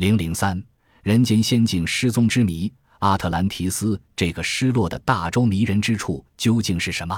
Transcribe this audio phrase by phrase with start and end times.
[0.00, 0.58] 零零三，
[1.02, 2.72] 人间仙境失踪之谜。
[3.00, 7.14] 阿特兰提斯这个失落的大洲迷人之处究竟是什么？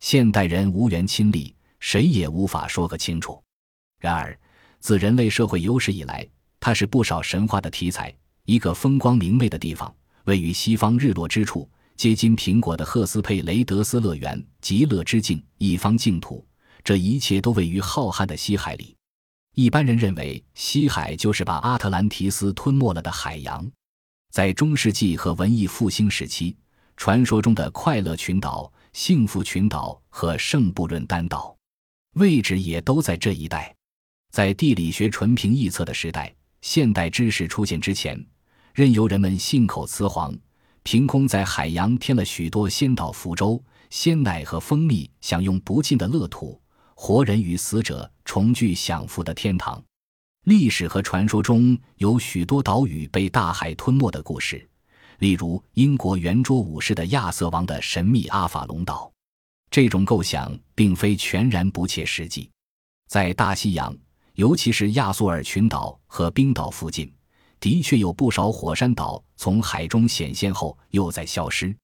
[0.00, 3.40] 现代人无缘亲历，谁也无法说个清楚。
[4.00, 4.36] 然而，
[4.80, 6.26] 自人类社会有史以来，
[6.58, 8.12] 它是不少神话的题材。
[8.46, 9.94] 一个风光明媚的地方，
[10.24, 16.44] 位于西方日落之处，接近苹果的赫斯佩雷德斯乐园，极乐之境，一方净土。
[16.82, 18.96] 这一切都位于浩瀚的西海里。
[19.58, 23.68] 一般人认为，西海就是把阿特兰提斯吞没了的海洋。
[24.30, 26.56] 在中世纪和文艺复兴时期，
[26.96, 31.56] 传说中的快乐群岛、幸福群岛和圣布伦丹岛，
[32.14, 33.74] 位置也都在这一带。
[34.30, 38.24] 在地理学纯凭臆测的时代，现代知识出现之前，
[38.72, 40.32] 任由人们信口雌黄，
[40.84, 46.62] 凭空在海洋添了许多仙岛、福州、鲜奶和蜂蜜，享用不尽的乐土，
[46.94, 49.82] 活人与死者重聚享福的天堂。
[50.44, 54.68] 历史和传说中有许多岛屿被大海吞没的故事，
[55.20, 59.10] 例如英国圆桌武士的亚瑟王的神秘阿法隆岛。
[59.70, 62.50] 这种构想并非全然不切实际。
[63.08, 63.96] 在大西洋，
[64.34, 67.10] 尤其是亚速尔群岛和冰岛附近，
[67.58, 71.74] 的确有不少火山岛从海中显现后又在消失。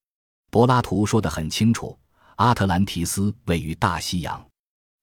[0.50, 1.98] 柏拉图说得很清楚，
[2.36, 4.46] 阿特兰提斯位于大西洋。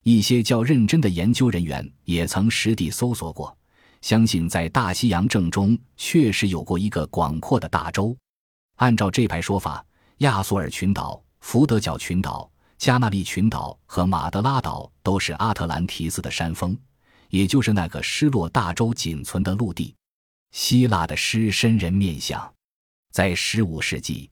[0.03, 3.55] 一些较认真的研究人员也曾实地搜索过，
[4.01, 8.17] 相信在大西洋正中确实有过一个广阔的大洲。
[8.77, 9.85] 按照这派说法，
[10.17, 16.75] 亚速尔群岛、福德角群岛、加纳利群岛和马德拉岛都是阿特兰提斯的山峰，
[17.29, 19.93] 也就是那个失落大洲仅存的陆地。
[20.51, 22.51] 希腊的狮身人面像，
[23.11, 24.31] 在15世纪，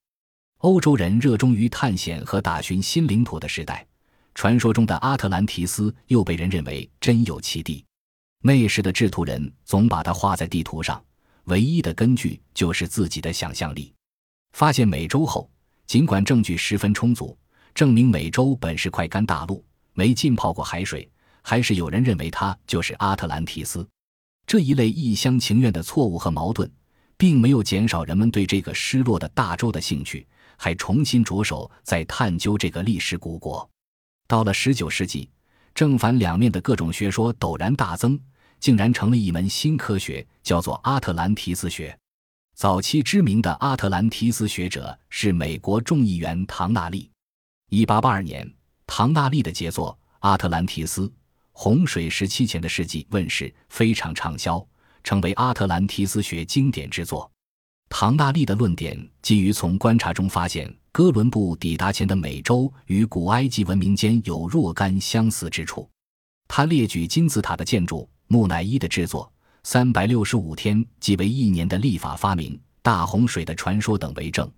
[0.57, 3.85] 欧洲人热衷于探险和打寻新领土的时代。
[4.33, 7.85] 传说中的阿特兰提斯又被人认为真有其地，
[8.41, 11.03] 那时的制图人总把它画在地图上，
[11.45, 13.93] 唯一的根据就是自己的想象力。
[14.53, 15.49] 发现美洲后，
[15.85, 17.37] 尽管证据十分充足，
[17.73, 21.09] 证明美洲本是块干大陆，没浸泡过海水，
[21.41, 23.87] 还是有人认为它就是阿特兰提斯。
[24.47, 26.71] 这一类一厢情愿的错误和矛盾，
[27.17, 30.25] 并没有减少人们对这个失落的大洲的兴趣，
[30.57, 33.69] 还重新着手在探究这个历史古国。
[34.29, 35.27] 到了十九世纪，
[35.73, 38.17] 正反两面的各种学说陡然大增，
[38.59, 41.97] 竟然成了一门新科学，叫做阿特兰提斯学。
[42.55, 47.09] 早期知名的阿特兰提斯学者是美国众议员唐纳利。
[47.71, 48.47] 一八八二年，
[48.85, 51.11] 唐纳利的杰作《阿特兰提斯：
[51.51, 54.63] 洪水时期前的世纪》问世，非常畅销，
[55.03, 57.31] 成为阿特兰提斯学经典之作。
[57.89, 60.73] 唐纳利的论点基于从观察中发现。
[60.91, 65.87] 哥伦布抵达前的美洲与古埃及文明间有若干相似之处。
[66.47, 69.31] 他列举金字塔的建筑、木乃伊的制作、
[69.63, 74.51] 三百六十五天即为一年的历法发明、大洪水的传说等为证。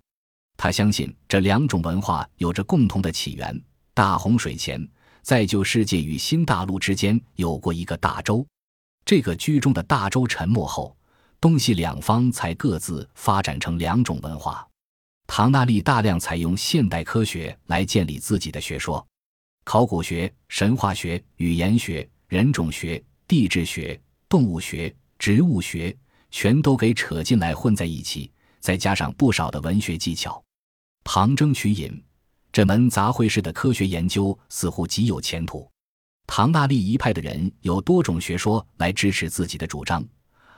[0.56, 4.84] 他相信这两种文化有着共同的起源：大洪水前，
[5.20, 8.44] 在旧世界与新大陆之间有过一个大洲。
[9.04, 10.96] 这个居中的大洲沉没后，
[11.42, 14.64] 东西两方才各自发展成两种文化。
[15.26, 19.04] 唐纳利大量采用现代科学来建立自己的学说，
[19.64, 25.96] 考古学、神话学、语言学、人种学、地质学、动物学、植物学，
[26.30, 28.30] 全都给扯进来混在一起，
[28.60, 30.40] 再加上不少的文学技巧，
[31.02, 32.00] 旁征取引，
[32.52, 35.68] 这门杂烩式的科学研究似乎极有前途。
[36.24, 40.04] 唐纳利一派的人有多种学说来支持自己的主张，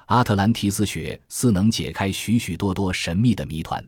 [0.07, 3.85] 阿特兰提斯学似能解开许许多多神秘的谜团。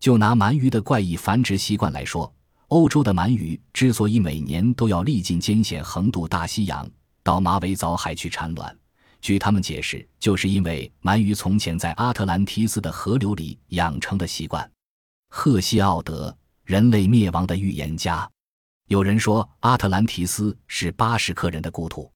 [0.00, 2.32] 就拿鳗鱼的怪异繁殖习惯来说，
[2.68, 6.88] 欧洲的鳗鱼之所以每年都要历尽艰险横渡大西洋
[7.22, 8.76] 到马尾藻海去产卵，
[9.20, 14.70] 据他们解释，就是因为鳗鱼从前在阿特兰提斯的河流里养成的习惯。
[15.30, 18.28] 赫西奥德，人类灭亡的预言家。
[18.88, 22.12] 有人说，阿特兰提斯是巴什克人的故土。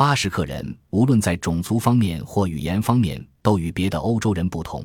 [0.00, 4.82] 巴什克人无论在种族方面或语言方面，都与别的欧洲人不同。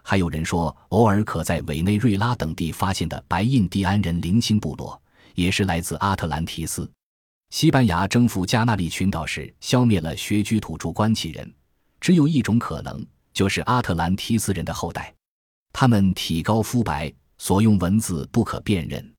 [0.00, 5.02] 还有人说，偶尔可在委内瑞拉等地发现的白印第安人零星部落，
[5.34, 6.88] 也是来自阿特兰提斯。
[7.50, 11.52] 西班牙征服加纳利群岛时，消灭了穴居土著关系人，
[12.00, 15.12] 只有一种可能，就是阿特兰提斯人的后代。
[15.72, 19.14] 他们体高肤白，所用文字不可辨认。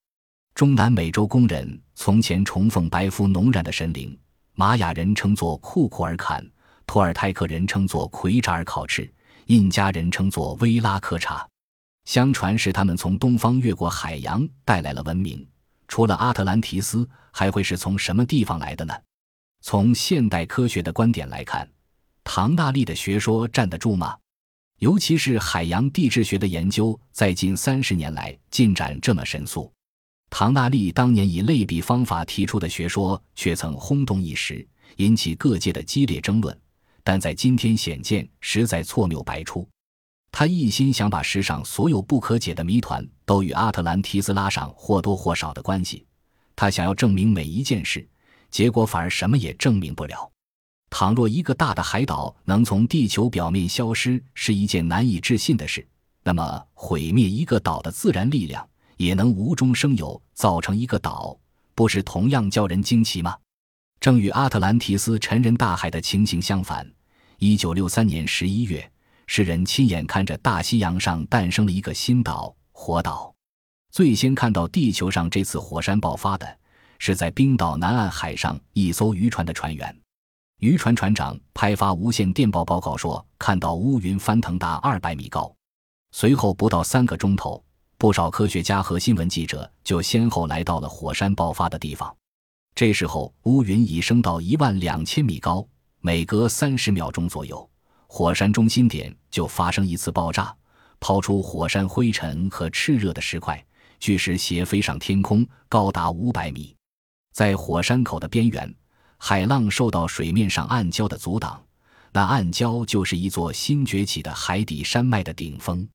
[0.54, 4.18] 中南美洲工人从前崇奉白肤浓染的神灵，
[4.58, 6.42] 玛雅人称作库库尔坎，
[6.88, 9.12] 托尔泰克人称作奎扎尔考赤。
[9.48, 11.48] 印加人称作威拉克查，
[12.06, 15.46] 相传是他们从东方越过海洋带来了文明。
[15.88, 18.94] 除了阿特兰提斯，还会是从什么地方来的呢？
[19.62, 21.70] 从现代科学的观点来看，
[22.24, 24.18] 唐纳利的学说站得住吗？
[24.80, 29.72] 尤其是海洋地质学的研究，在近三十年来进展这么神速。
[30.38, 34.68] 唐纳利当年以类比方法提出的学说，却曾轰动一时，
[34.98, 36.60] 引起各界的激烈争论。
[37.06, 39.66] 但在今天显见，实在错谬百出。
[40.34, 46.06] 他一心想把世上所有不可解的谜团都与阿特兰提斯拉上或多或少的关系。
[46.54, 48.06] 他想要证明每一件事，
[48.52, 50.30] 结果反而什么也证明不了。
[50.90, 55.88] 倘若一个大的海岛能从地球表面消失是一件难以置信的事，
[56.24, 58.68] 那么毁灭一个岛的自然力量
[58.98, 61.38] 也能无中生有造成一个岛，
[61.74, 63.38] 不是同样叫人惊奇吗？
[64.00, 66.90] 正与阿特兰提斯沉人大海的情形相反。
[67.38, 68.92] 一九六三年十一月。
[69.28, 73.34] 世人亲眼看着大西洋上诞生了一个新岛——火岛。
[73.90, 76.58] 最先看到地球上这次火山爆发的，
[77.00, 80.00] 是在冰岛南岸海上一艘渔船的船员。
[80.60, 85.52] 渔船船长拍发无线电报报告说，看到乌云翻腾达二百米高。
[86.12, 87.65] 随后不到三个钟头，
[87.98, 92.14] 不少科学家和新闻记者就先后来到了火山爆发的地方。
[92.76, 95.66] 这时候乌云已升到一万两千米高，
[96.02, 97.68] 每隔三十秒钟左右。
[98.08, 100.54] 火山中心点就发生一次爆炸，
[101.00, 103.64] 抛出火山灰尘和炽热的石块，
[104.00, 106.76] 巨石斜飞上天空，高达五百米。
[107.34, 108.74] 在火山口的边缘，
[109.18, 111.62] 海浪受到水面上暗礁的阻挡，
[112.12, 115.88] 那暗礁就是一座新崛起的海底山脉的顶峰。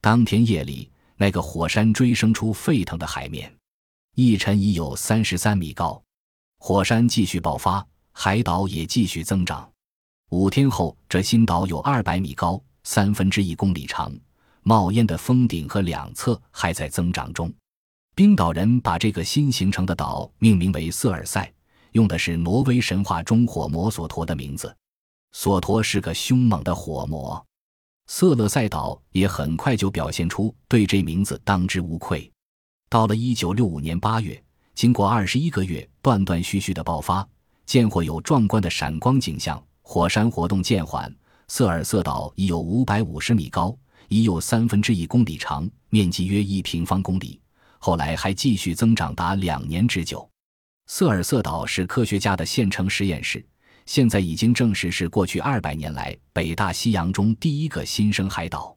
[0.00, 3.52] 当天夜里，那个火山追升出沸腾的海面，
[4.14, 6.00] 一沉已有三十三米高。
[6.58, 9.68] 火山继续爆发，海岛也继续增长。
[10.30, 14.16] 五天后，这新岛有二百米高，三分之一公里长，
[14.62, 17.52] 冒烟的峰顶和两侧还在增长中。
[18.14, 21.52] 冰岛人把这个新形成的岛命名为瑟尔塞，
[21.92, 24.72] 用的是挪威神话中火魔索陀的名字。
[25.32, 27.44] 索陀是个凶猛的火魔。
[28.10, 32.28] 瑟勒塞岛也很快就表现出对这名字当之无愧。
[32.88, 34.42] 到了一九六五年八月，
[34.74, 37.26] 经过二十一个月断断续续的爆发，
[37.66, 39.62] 见或有壮观的闪光景象。
[39.82, 41.14] 火山活动渐缓，
[41.48, 43.76] 瑟尔瑟岛已有五百五十米高，
[44.08, 47.38] 已有三分之一公里长，面积约一平方公里。
[47.78, 50.28] 后来还继续增长达两年之久。
[50.86, 53.44] 瑟尔瑟岛是科学家的现成实验室，
[53.88, 58.76] 现在已经证实是过去二百年来北大西洋中第一个新生海岛。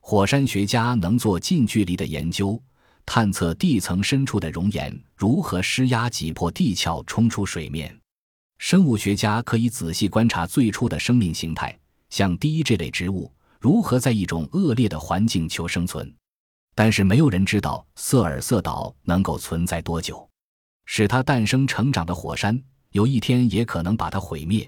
[0.00, 2.58] 火山学家能做近距离的研究，
[3.04, 7.94] 探测地层深处的熔岩如何施压挤破地壳冲出水面。
[8.56, 13.30] 生物学家可以仔细观察最初的生命形态，像第一这类植物
[13.60, 16.10] 如何在一种恶劣的环境求生存。
[16.74, 20.26] 但是没有人知道瑟尔瑟岛能够存在多久。
[20.86, 22.58] 使它诞生成长的火山，
[22.96, 24.66] 有一天也可能把它毁灭，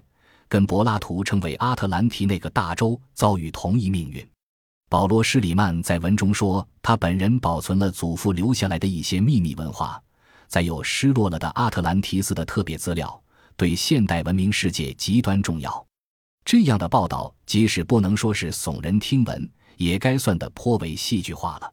[0.51, 4.23] 跟柏拉图称为阿特兰提那个大洲遭遇同一命运。
[4.91, 9.99] 保罗·施里曼在文中说，他本人保存了祖父留下来的一些秘密文化，
[10.47, 13.19] 再有失落了的阿特兰提斯的特别资料。
[13.57, 15.87] 对现代文明世界极端重要，
[16.45, 21.73] 这样的报道即使不能说是耸人听闻，也该算得颇为戏剧化了。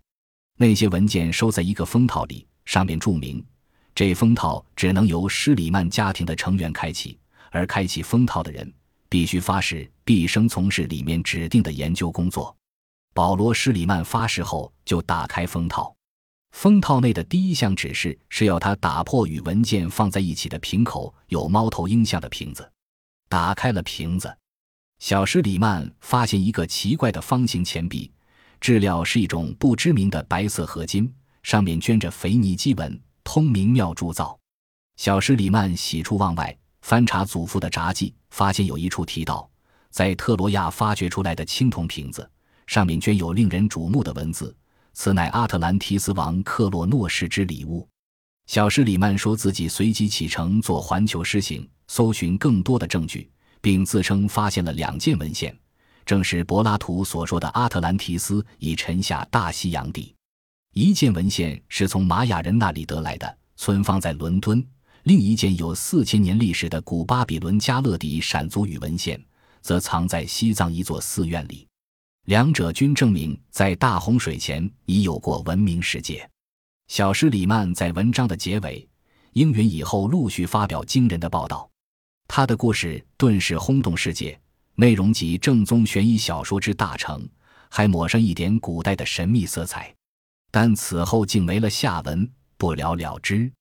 [0.57, 3.45] 那些文件收在一个封套里，上面注明，
[3.95, 7.17] 这封套只能由施里曼家庭的成员开启，
[7.49, 8.71] 而开启封套的人
[9.07, 12.53] 必须发誓毕生从事里面指定的研究工作。
[13.13, 15.95] 保罗·施里曼发誓后，就打开封套。
[16.51, 22.69] 封套内的第一项指示是要他打破与文件放在一起的瓶口有猫头鹰像的瓶子。
[23.29, 24.37] 打开了瓶子，
[24.99, 28.11] 小施里曼发现一个奇怪的方形钱币，
[28.59, 31.09] 质料是一种不知名的白色合金，
[31.43, 34.39] 上面镌着腓尼基文，通明妙铸造。
[34.95, 39.49] 小施里曼喜出望外，翻查祖父的札记，发现有一处提到，
[39.89, 42.29] 在特罗亚发掘出来的青铜瓶子，
[42.67, 44.55] 上面镌有令人瞩目的文字。
[44.93, 47.85] 此乃阿特兰提斯王克洛诺氏之礼物。
[48.47, 53.29] 小施里曼说自己随即启程做环球狮行，搜寻更多的证据，
[53.59, 55.53] 并自称发现了两件文献，
[56.05, 60.15] 正是柏拉图所说的阿特兰提斯已沉下大西洋底。
[60.77, 64.61] 一件文献是从玛雅人那里得来的，存放在伦敦；
[65.03, 69.17] 另一件有四千年历史的古巴比伦加勒底闪族语文献，
[69.61, 71.65] 则藏在西藏一座寺院里。
[72.25, 76.29] 两者均证明，在大洪水前已有过文明世界。
[76.89, 78.85] 小施里曼在文章的结尾
[79.31, 81.69] 应允以后陆续发表惊人的报道，
[82.27, 84.37] 他的故事顿时轰动世界，
[84.75, 87.25] 内容集正宗悬疑小说之大成，
[87.69, 89.95] 还抹上一点古代的神秘色彩。
[90.55, 93.51] 但此后竟没了下文，不了了之。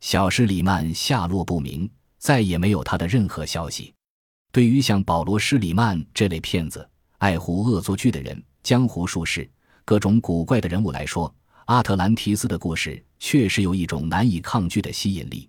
[0.00, 3.94] 小施里曼下落不明，再也没有他的任何消息。
[4.52, 6.86] 对于像保罗·施里曼这类骗子、
[7.16, 9.50] 爱胡恶作剧的人、江湖术士、
[9.86, 11.34] 各种古怪的人物来说，
[11.64, 15.48] 阿特兰提斯的故事确实有一种难以抗拒的吸引力。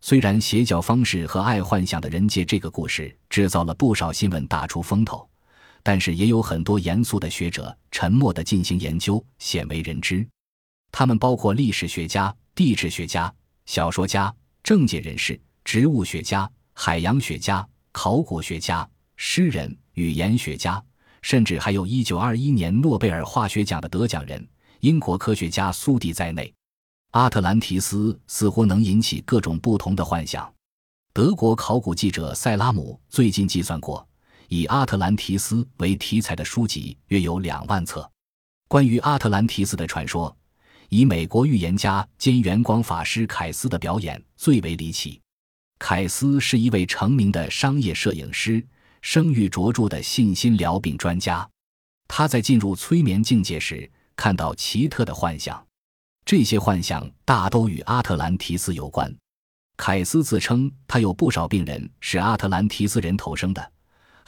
[0.00, 5.28] 虽然邪教方式和爱幻想的人借这个故事制造了不少新闻，大出风头。
[5.82, 10.26] 但是也有很多严肃的学者沉默地进行研究，鲜为人知。
[10.90, 13.32] 他们包括历史学家、地质学家、
[13.66, 20.82] 小说家、政界人士、植物学家、海洋学家、考古学家、诗人、语言学家，
[21.20, 24.46] 甚至还有一九二一年诺贝尔化学奖的得奖人
[24.80, 26.52] 英国科学家苏迪在内。
[27.10, 30.50] 阿特兰提斯似乎能引起各种不同的幻想。
[31.12, 34.07] 德国考古记者塞拉姆最近计算过。
[34.48, 38.10] 以阿特兰提斯为题材的书籍约有两万册。
[38.66, 40.34] 关于阿特兰提斯的传说，
[40.88, 45.20] 以美国预言家兼元光法师凯斯的表演最为离奇。
[45.78, 48.66] 凯斯是一位成名的商业摄影师，
[49.00, 51.48] 声誉卓著的信心疗病专家。
[52.08, 55.62] 他在进入催眠境界时，看到奇特的幻象，
[56.24, 59.14] 这些幻象大都与阿特兰提斯有关。
[59.76, 63.72] 凯斯自称，他有不少病人是阿特兰提斯人投生的。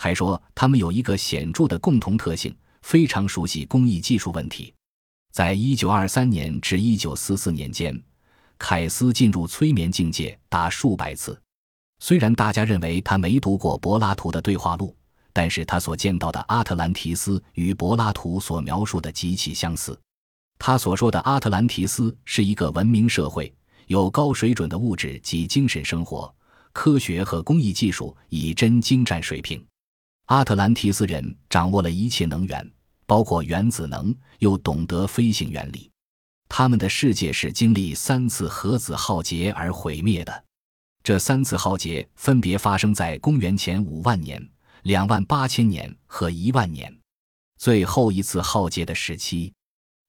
[0.02, 4.72] 还说他们有一个显著的共同特性，非常熟悉工艺技术问题。
[5.30, 8.02] 在一九二三年至一九四四年间，
[8.56, 11.38] 凯斯进入催眠境界达数百次。
[11.98, 14.96] 虽然大家认为他没读过柏拉图的对话录，
[15.34, 20.00] 但是他所见到的阿特兰提斯与柏拉图所描述的极其相似。
[20.58, 23.54] 他所说的阿特兰提斯是一个文明社会，
[23.88, 26.34] 有高水准的物质及精神生活，
[26.72, 29.62] 科学和工艺技术以真精湛水平。
[30.30, 32.72] 阿特兰提斯人掌握了一切能源，
[33.04, 35.90] 包括原子能，又懂得飞行原理。
[36.48, 40.44] 他们的世界是经历三次核子浩劫而毁灭的。
[41.02, 44.40] 这三次浩劫分别发生在公元前五万年、
[44.82, 46.96] 两万八千年和一万年。
[47.58, 49.52] 最后一次浩劫的时期，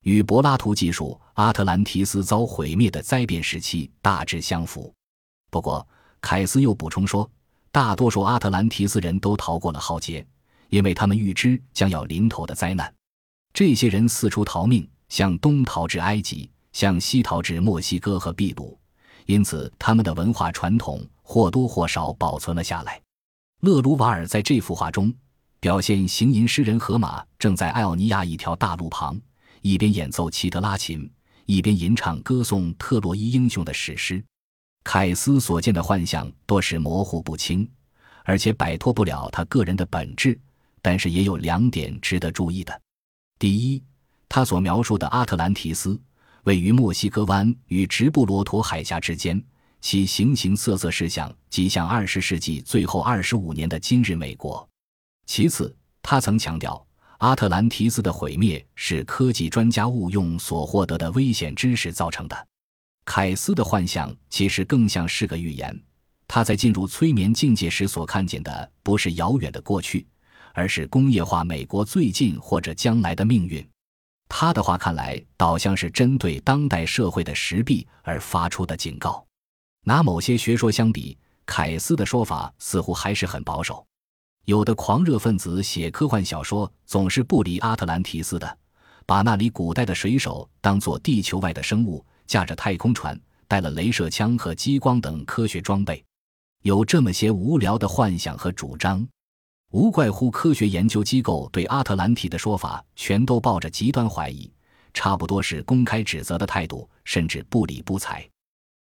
[0.04, 4.94] 与柏拉图记述阿特兰提斯遭毁灭的灾变时期大致相符。
[5.50, 5.88] 不过，
[6.22, 7.28] 凯斯又补充说。
[7.72, 10.26] 大多数阿特兰提斯人都逃过了浩劫，
[10.68, 12.94] 因为他们预知将要临头的灾难。
[13.54, 18.78] 这些人四处逃命，向东逃至埃及，向西逃至墨西哥和秘鲁，
[19.26, 23.02] 因此他们的文化传统或多或少保存了下来。
[23.62, 25.14] 勒卢瓦尔在这幅画中
[25.62, 29.18] 表现行吟诗人荷马正在艾奥尼亚一条大路旁，
[29.62, 31.10] 一边演奏齐德拉琴，
[31.46, 34.22] 一边吟唱歌颂特洛伊英雄的史诗。
[34.84, 37.70] 凯斯所见的幻象多是模糊不清，
[38.24, 40.38] 而且摆脱不了他个人的本质。
[40.82, 42.82] 但是也有两点值得注意的：
[43.38, 43.84] 第一，
[44.28, 46.02] 他所描述的阿特兰提斯
[46.44, 49.40] 位于墨西哥湾与直布罗陀海峡之间，
[49.80, 54.68] 其形形色色事项极像二十世纪最后二十五年的今日美国；
[55.28, 56.84] 其次，他曾强调
[57.20, 62.48] 阿特兰提斯的毁灭是科技专家误用所获得的危险知识造成的。
[63.14, 65.84] 凯斯的幻象其实更像是个预言。
[66.30, 70.08] 他在进入催眠境界时所看见的，不是遥远的过去，
[70.54, 73.68] 而是工业化美国最近或者将来的命运。
[74.30, 79.28] 他的话看来，倒像是针对当代社会的时弊而发出的警告。
[79.84, 83.86] 拿某些学说相比，凯斯的说法似乎还是很保守。
[84.46, 88.58] 有的狂热分子写科幻小说，总是不离阿特兰提斯的，
[89.06, 92.06] 把那里古代的水手当作地球外的生物。
[92.32, 96.02] 驾着太空船，带了镭射枪和激光等科学装备，
[96.62, 99.06] 有这么些无聊的幻想和主张，
[99.72, 104.50] 无怪乎科学研究机构对阿特兰提的说法全都抱着极端怀疑，
[104.94, 108.26] 差不多是公开指责的态度，甚至不理不睬。